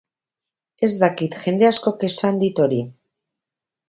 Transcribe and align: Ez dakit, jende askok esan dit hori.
Ez 0.87 0.89
dakit, 1.03 1.37
jende 1.43 1.67
askok 1.69 2.05
esan 2.07 2.39
dit 2.45 2.63
hori. 2.65 2.81